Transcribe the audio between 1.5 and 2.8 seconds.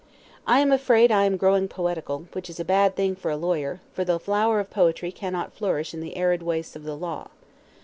poetical, which is a